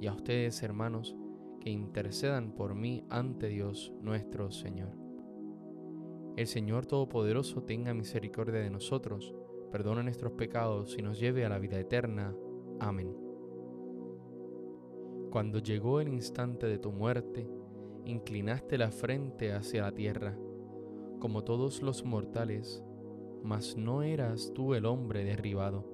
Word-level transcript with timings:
y 0.00 0.06
a 0.06 0.14
ustedes, 0.14 0.62
hermanos, 0.62 1.14
que 1.60 1.70
intercedan 1.70 2.52
por 2.52 2.74
mí 2.74 3.04
ante 3.10 3.48
Dios 3.48 3.92
nuestro 4.00 4.50
Señor. 4.50 4.96
El 6.36 6.46
Señor 6.46 6.86
Todopoderoso 6.86 7.62
tenga 7.64 7.92
misericordia 7.92 8.60
de 8.60 8.70
nosotros, 8.70 9.34
perdone 9.70 10.02
nuestros 10.02 10.32
pecados 10.32 10.96
y 10.98 11.02
nos 11.02 11.20
lleve 11.20 11.44
a 11.44 11.50
la 11.50 11.58
vida 11.58 11.78
eterna. 11.78 12.34
Amén. 12.80 13.14
Cuando 15.30 15.58
llegó 15.58 16.00
el 16.00 16.08
instante 16.08 16.66
de 16.66 16.78
tu 16.78 16.92
muerte, 16.92 17.46
inclinaste 18.06 18.78
la 18.78 18.90
frente 18.90 19.52
hacia 19.52 19.82
la 19.82 19.92
tierra, 19.92 20.36
como 21.20 21.44
todos 21.44 21.82
los 21.82 22.04
mortales, 22.04 22.82
mas 23.42 23.76
no 23.76 24.02
eras 24.02 24.52
tú 24.54 24.74
el 24.74 24.86
hombre 24.86 25.24
derribado, 25.24 25.84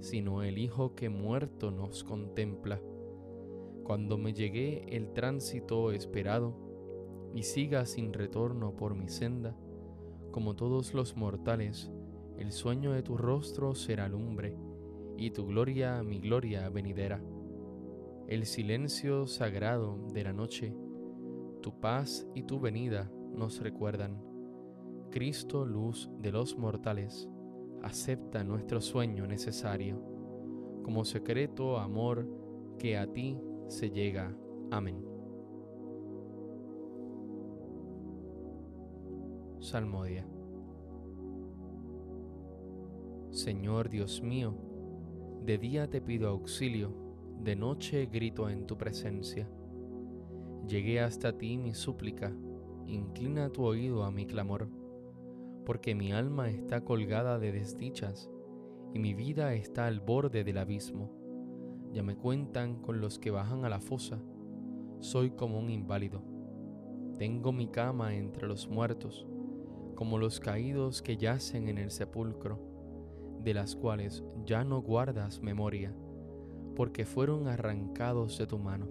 sino 0.00 0.42
el 0.42 0.58
Hijo 0.58 0.96
que 0.96 1.08
muerto 1.08 1.70
nos 1.70 2.02
contempla 2.02 2.80
cuando 3.86 4.18
me 4.18 4.32
llegue 4.32 4.96
el 4.96 5.12
tránsito 5.12 5.92
esperado 5.92 6.56
y 7.32 7.44
siga 7.44 7.86
sin 7.86 8.12
retorno 8.12 8.74
por 8.74 8.96
mi 8.96 9.08
senda, 9.08 9.56
como 10.32 10.56
todos 10.56 10.92
los 10.92 11.16
mortales, 11.16 11.92
el 12.36 12.50
sueño 12.50 12.90
de 12.90 13.04
tu 13.04 13.16
rostro 13.16 13.76
será 13.76 14.08
lumbre, 14.08 14.56
y 15.16 15.30
tu 15.30 15.46
gloria 15.46 16.02
mi 16.02 16.18
gloria 16.18 16.68
venidera. 16.68 17.22
El 18.26 18.44
silencio 18.46 19.28
sagrado 19.28 20.00
de 20.12 20.24
la 20.24 20.32
noche, 20.32 20.74
tu 21.62 21.78
paz 21.78 22.26
y 22.34 22.42
tu 22.42 22.58
venida 22.58 23.08
nos 23.36 23.60
recuerdan. 23.60 24.20
Cristo, 25.12 25.64
luz 25.64 26.10
de 26.18 26.32
los 26.32 26.58
mortales, 26.58 27.28
acepta 27.84 28.42
nuestro 28.42 28.80
sueño 28.80 29.28
necesario, 29.28 30.02
como 30.82 31.04
secreto 31.04 31.78
amor 31.78 32.28
que 32.80 32.98
a 32.98 33.06
ti 33.06 33.38
se 33.68 33.90
llega. 33.90 34.34
Amén. 34.70 35.04
Salmodia. 39.60 40.26
Señor 43.30 43.90
Dios 43.90 44.22
mío, 44.22 44.54
de 45.44 45.58
día 45.58 45.90
te 45.90 46.00
pido 46.00 46.28
auxilio, 46.28 46.92
de 47.42 47.56
noche 47.56 48.06
grito 48.06 48.48
en 48.48 48.66
tu 48.66 48.78
presencia. 48.78 49.48
Llegué 50.66 51.00
hasta 51.00 51.36
ti 51.36 51.58
mi 51.58 51.74
súplica, 51.74 52.32
inclina 52.86 53.50
tu 53.50 53.64
oído 53.64 54.04
a 54.04 54.10
mi 54.10 54.26
clamor, 54.26 54.68
porque 55.64 55.94
mi 55.94 56.12
alma 56.12 56.48
está 56.48 56.82
colgada 56.82 57.38
de 57.38 57.52
desdichas 57.52 58.30
y 58.94 58.98
mi 58.98 59.14
vida 59.14 59.54
está 59.54 59.86
al 59.86 60.00
borde 60.00 60.44
del 60.44 60.58
abismo 60.58 61.25
ya 61.96 62.02
me 62.02 62.14
cuentan 62.14 62.82
con 62.82 63.00
los 63.00 63.18
que 63.18 63.30
bajan 63.30 63.64
a 63.64 63.70
la 63.70 63.80
fosa, 63.80 64.20
soy 65.00 65.30
como 65.30 65.58
un 65.58 65.70
inválido. 65.70 66.20
Tengo 67.16 67.52
mi 67.52 67.68
cama 67.68 68.14
entre 68.16 68.46
los 68.46 68.68
muertos, 68.68 69.26
como 69.94 70.18
los 70.18 70.38
caídos 70.38 71.00
que 71.00 71.16
yacen 71.16 71.68
en 71.68 71.78
el 71.78 71.90
sepulcro, 71.90 72.60
de 73.42 73.54
las 73.54 73.76
cuales 73.76 74.22
ya 74.44 74.62
no 74.62 74.82
guardas 74.82 75.40
memoria, 75.40 75.96
porque 76.74 77.06
fueron 77.06 77.48
arrancados 77.48 78.36
de 78.36 78.46
tu 78.46 78.58
mano. 78.58 78.88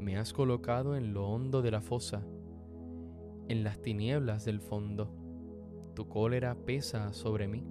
Me 0.00 0.16
has 0.16 0.32
colocado 0.32 0.96
en 0.96 1.14
lo 1.14 1.28
hondo 1.28 1.62
de 1.62 1.70
la 1.70 1.82
fosa, 1.82 2.26
en 3.46 3.62
las 3.62 3.80
tinieblas 3.80 4.44
del 4.44 4.58
fondo. 4.58 5.14
Tu 5.94 6.08
cólera 6.08 6.56
pesa 6.56 7.12
sobre 7.12 7.46
mí, 7.46 7.64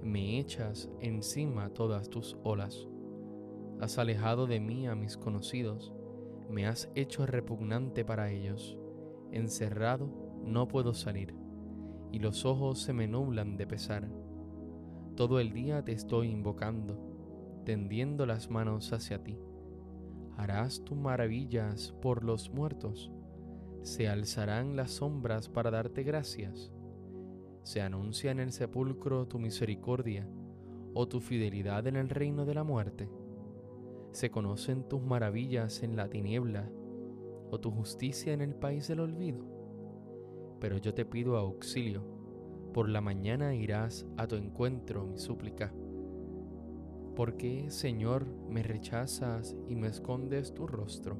me 0.00 0.38
echas 0.38 0.88
encima 1.00 1.70
todas 1.70 2.08
tus 2.08 2.36
olas. 2.44 2.86
Has 3.80 3.98
alejado 3.98 4.46
de 4.46 4.58
mí 4.58 4.86
a 4.86 4.94
mis 4.94 5.18
conocidos, 5.18 5.92
me 6.48 6.66
has 6.66 6.90
hecho 6.94 7.26
repugnante 7.26 8.06
para 8.06 8.30
ellos. 8.30 8.78
Encerrado 9.32 10.08
no 10.42 10.66
puedo 10.66 10.94
salir, 10.94 11.34
y 12.10 12.18
los 12.18 12.46
ojos 12.46 12.80
se 12.80 12.94
me 12.94 13.06
nublan 13.06 13.58
de 13.58 13.66
pesar. 13.66 14.08
Todo 15.14 15.40
el 15.40 15.52
día 15.52 15.84
te 15.84 15.92
estoy 15.92 16.30
invocando, 16.30 16.98
tendiendo 17.66 18.24
las 18.24 18.50
manos 18.50 18.94
hacia 18.94 19.22
ti. 19.22 19.38
Harás 20.38 20.82
tus 20.82 20.96
maravillas 20.96 21.94
por 22.00 22.24
los 22.24 22.50
muertos, 22.50 23.10
se 23.82 24.08
alzarán 24.08 24.74
las 24.74 24.92
sombras 24.92 25.50
para 25.50 25.70
darte 25.70 26.02
gracias. 26.02 26.72
Se 27.62 27.82
anuncia 27.82 28.30
en 28.30 28.40
el 28.40 28.52
sepulcro 28.52 29.26
tu 29.26 29.38
misericordia 29.38 30.26
o 30.94 31.08
tu 31.08 31.20
fidelidad 31.20 31.86
en 31.86 31.96
el 31.96 32.08
reino 32.08 32.46
de 32.46 32.54
la 32.54 32.64
muerte 32.64 33.10
se 34.16 34.30
conocen 34.30 34.88
tus 34.88 35.02
maravillas 35.02 35.82
en 35.82 35.94
la 35.94 36.08
tiniebla 36.08 36.70
o 37.50 37.60
tu 37.60 37.70
justicia 37.70 38.32
en 38.32 38.40
el 38.40 38.54
país 38.54 38.88
del 38.88 39.00
olvido. 39.00 39.44
Pero 40.58 40.78
yo 40.78 40.94
te 40.94 41.04
pido 41.04 41.36
auxilio, 41.36 42.02
por 42.72 42.88
la 42.88 43.02
mañana 43.02 43.54
irás 43.54 44.06
a 44.16 44.26
tu 44.26 44.36
encuentro, 44.36 45.04
mi 45.04 45.18
súplica. 45.18 45.70
¿Por 47.14 47.36
qué, 47.36 47.70
Señor, 47.70 48.26
me 48.48 48.62
rechazas 48.62 49.54
y 49.68 49.76
me 49.76 49.88
escondes 49.88 50.54
tu 50.54 50.66
rostro? 50.66 51.18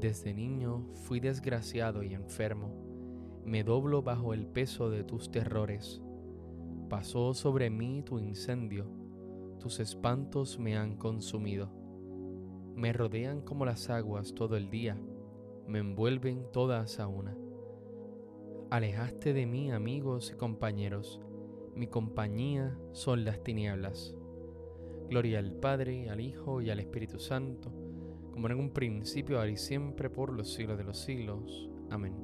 Desde 0.00 0.34
niño 0.34 0.86
fui 0.94 1.18
desgraciado 1.18 2.04
y 2.04 2.14
enfermo, 2.14 3.42
me 3.44 3.64
doblo 3.64 4.02
bajo 4.02 4.32
el 4.32 4.46
peso 4.46 4.90
de 4.90 5.02
tus 5.02 5.32
terrores. 5.32 6.00
Pasó 6.88 7.34
sobre 7.34 7.68
mí 7.68 8.04
tu 8.04 8.20
incendio 8.20 9.01
tus 9.62 9.78
espantos 9.78 10.58
me 10.58 10.76
han 10.76 10.96
consumido. 10.96 11.70
Me 12.74 12.92
rodean 12.92 13.42
como 13.42 13.64
las 13.64 13.90
aguas 13.90 14.34
todo 14.34 14.56
el 14.56 14.70
día, 14.70 15.00
me 15.68 15.78
envuelven 15.78 16.50
todas 16.52 16.98
a 16.98 17.06
una. 17.06 17.36
Alejaste 18.70 19.32
de 19.32 19.46
mí 19.46 19.70
amigos 19.70 20.32
y 20.34 20.36
compañeros, 20.36 21.20
mi 21.76 21.86
compañía 21.86 22.76
son 22.90 23.24
las 23.24 23.44
tinieblas. 23.44 24.16
Gloria 25.08 25.38
al 25.38 25.52
Padre, 25.52 26.10
al 26.10 26.20
Hijo 26.20 26.60
y 26.60 26.70
al 26.70 26.80
Espíritu 26.80 27.20
Santo, 27.20 27.72
como 28.32 28.48
en 28.48 28.58
un 28.58 28.70
principio, 28.70 29.38
ahora 29.38 29.52
y 29.52 29.56
siempre, 29.56 30.10
por 30.10 30.32
los 30.32 30.52
siglos 30.52 30.76
de 30.76 30.84
los 30.84 30.98
siglos. 30.98 31.70
Amén. 31.88 32.16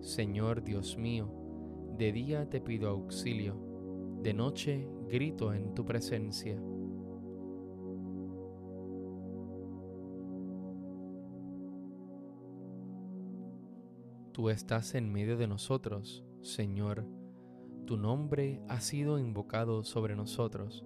Señor 0.00 0.62
Dios 0.62 0.96
mío, 0.96 1.28
de 1.98 2.12
día 2.12 2.48
te 2.48 2.60
pido 2.60 2.90
auxilio, 2.90 3.56
de 4.22 4.34
noche 4.34 4.88
grito 5.06 5.52
en 5.52 5.74
tu 5.74 5.84
presencia. 5.84 6.56
Tú 14.32 14.50
estás 14.50 14.96
en 14.96 15.12
medio 15.12 15.36
de 15.36 15.46
nosotros, 15.46 16.24
Señor. 16.42 17.06
Tu 17.86 17.96
nombre 17.96 18.60
ha 18.68 18.80
sido 18.80 19.18
invocado 19.18 19.84
sobre 19.84 20.16
nosotros. 20.16 20.84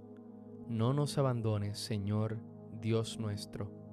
No 0.68 0.92
nos 0.92 1.16
abandones, 1.16 1.78
Señor, 1.78 2.38
Dios 2.80 3.18
nuestro. 3.18 3.87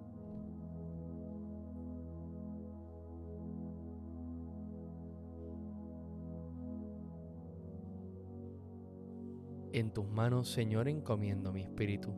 En 9.75 9.91
tus 9.91 10.07
manos, 10.07 10.47
Señor, 10.47 10.87
encomiendo 10.87 11.51
mi 11.51 11.59
espíritu. 11.59 12.13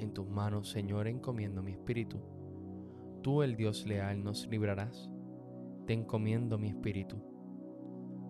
En 0.00 0.12
tus 0.12 0.26
manos, 0.28 0.68
Señor, 0.68 1.06
encomiendo 1.06 1.62
mi 1.62 1.70
espíritu. 1.70 2.18
Tú, 3.22 3.44
el 3.44 3.54
Dios 3.54 3.86
leal, 3.86 4.24
nos 4.24 4.48
librarás. 4.48 5.08
Te 5.86 5.92
encomiendo 5.92 6.58
mi 6.58 6.70
espíritu. 6.70 7.18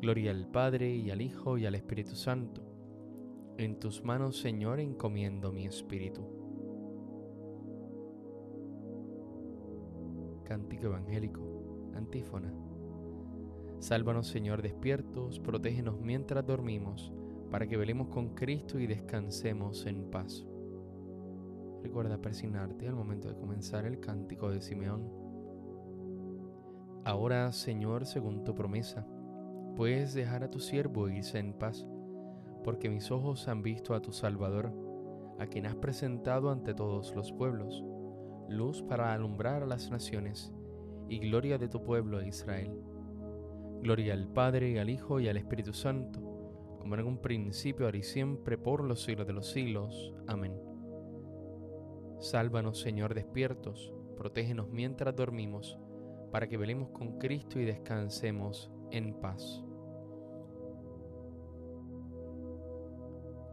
Gloria 0.03 0.33
al 0.33 0.49
Padre 0.49 0.95
y 0.95 1.11
al 1.11 1.23
Hijo 1.23 1.57
y 1.57 1.65
al 1.65 1.77
Espíritu 1.77 2.15
Santo. 2.15 2.63
En 3.57 3.79
tus 3.79 4.05
manos, 4.05 4.39
Señor, 4.39 4.81
encomiendo 4.81 5.51
mi 5.51 5.65
espíritu. 5.65 6.29
Cántico 10.45 10.89
Evangélico, 10.89 11.41
antífona. 11.95 12.53
Sálvanos, 13.79 14.27
Señor, 14.27 14.61
despiertos, 14.61 15.41
protégenos 15.41 15.99
mientras 15.99 16.47
dormimos 16.47 17.15
para 17.51 17.67
que 17.67 17.77
velemos 17.77 18.09
con 18.09 18.35
Cristo 18.35 18.79
y 18.79 18.87
descansemos 18.87 19.87
en 19.87 20.11
paz. 20.11 20.47
Recuerda 21.83 22.21
persignarte 22.21 22.89
al 22.89 22.95
momento 22.95 23.29
de 23.29 23.37
comenzar 23.37 23.87
el 23.87 24.01
cántico 24.01 24.51
de 24.51 24.61
Simeón. 24.61 25.09
Ahora, 27.05 27.53
Señor, 27.53 28.07
según 28.07 28.43
tu 28.43 28.55
promesa, 28.55 29.07
puedes 29.77 30.13
dejar 30.13 30.43
a 30.43 30.51
tu 30.51 30.59
siervo 30.59 31.09
irse 31.09 31.39
en 31.39 31.53
paz, 31.53 31.87
porque 32.65 32.91
mis 32.91 33.11
ojos 33.13 33.47
han 33.47 33.63
visto 33.63 33.95
a 33.95 34.03
tu 34.03 34.13
Salvador, 34.13 34.73
a 35.39 35.47
quien 35.47 35.67
has 35.67 35.77
presentado 35.77 36.51
ante 36.51 36.75
todos 36.75 37.15
los 37.15 37.33
pueblos, 37.33 37.85
luz 38.49 38.83
para 38.83 39.13
alumbrar 39.13 39.63
a 39.63 39.67
las 39.67 39.91
naciones 39.91 40.53
y 41.09 41.21
gloria 41.21 41.59
de 41.59 41.69
tu 41.69 41.85
pueblo 41.85 42.21
Israel. 42.23 42.73
Gloria 43.83 44.15
al 44.15 44.27
Padre, 44.27 44.81
al 44.81 44.91
Hijo 44.91 45.21
y 45.21 45.29
al 45.29 45.37
Espíritu 45.37 45.73
Santo 45.73 46.26
como 46.87 46.95
en 46.95 47.05
un 47.05 47.19
principio, 47.19 47.87
ahora 47.87 47.99
y 47.99 48.05
siempre, 48.05 48.57
por 48.57 48.85
los 48.85 49.03
siglos 49.03 49.27
de 49.27 49.33
los 49.33 49.51
siglos. 49.51 50.15
Amén. 50.29 50.57
Sálvanos, 52.21 52.79
Señor, 52.79 53.13
despiertos, 53.13 53.93
protégenos 54.17 54.69
mientras 54.71 55.17
dormimos, 55.17 55.81
para 56.31 56.49
que 56.49 56.57
velemos 56.57 56.91
con 56.91 57.19
Cristo 57.19 57.59
y 57.59 57.65
descansemos 57.65 58.71
en 58.93 59.15
paz. 59.15 59.65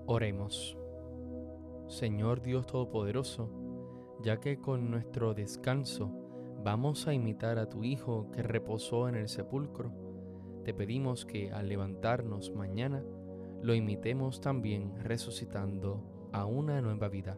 Oremos. 0.05 0.77
Señor 1.87 2.43
Dios 2.43 2.67
Todopoderoso, 2.67 3.49
ya 4.21 4.39
que 4.39 4.59
con 4.59 4.91
nuestro 4.91 5.33
descanso 5.33 6.11
vamos 6.63 7.07
a 7.07 7.15
imitar 7.15 7.57
a 7.57 7.67
tu 7.67 7.83
Hijo 7.83 8.29
que 8.29 8.43
reposó 8.43 9.09
en 9.09 9.15
el 9.15 9.27
sepulcro, 9.27 9.91
te 10.63 10.75
pedimos 10.75 11.25
que 11.25 11.51
al 11.51 11.67
levantarnos 11.67 12.53
mañana 12.53 13.03
lo 13.63 13.73
imitemos 13.73 14.41
también 14.41 14.93
resucitando 14.99 16.29
a 16.33 16.45
una 16.45 16.81
nueva 16.81 17.07
vida. 17.07 17.37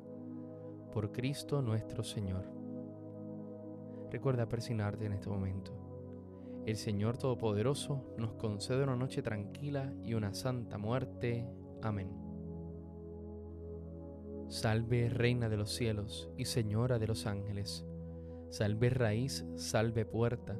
Por 0.91 1.11
Cristo 1.11 1.61
nuestro 1.61 2.03
Señor. 2.03 2.51
Recuerda 4.09 4.49
persignarte 4.49 5.05
en 5.05 5.13
este 5.13 5.29
momento. 5.29 5.71
El 6.65 6.77
Señor 6.77 7.19
Todopoderoso 7.19 8.15
nos 8.17 8.33
concede 8.33 8.83
una 8.83 8.95
noche 8.95 9.21
tranquila 9.21 9.93
y 10.03 10.15
una 10.15 10.33
santa 10.33 10.79
muerte. 10.79 11.47
Amén. 11.83 12.09
Salve 14.47 15.09
Reina 15.09 15.47
de 15.47 15.57
los 15.57 15.75
cielos 15.75 16.31
y 16.37 16.45
Señora 16.45 16.97
de 16.97 17.05
los 17.05 17.27
ángeles. 17.27 17.85
Salve 18.49 18.89
raíz, 18.89 19.45
salve 19.57 20.05
puerta, 20.05 20.57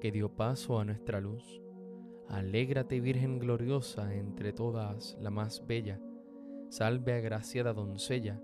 que 0.00 0.12
dio 0.12 0.34
paso 0.34 0.78
a 0.78 0.84
nuestra 0.86 1.20
luz. 1.20 1.63
Alégrate 2.28 3.00
Virgen 3.00 3.38
gloriosa 3.38 4.14
entre 4.14 4.52
todas 4.52 5.16
la 5.20 5.30
más 5.30 5.66
bella, 5.66 6.00
salve 6.70 7.12
agraciada 7.12 7.72
doncella, 7.72 8.40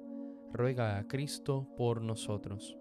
ruega 0.52 0.98
a 0.98 1.06
Cristo 1.06 1.68
por 1.76 2.02
nosotros. 2.02 2.76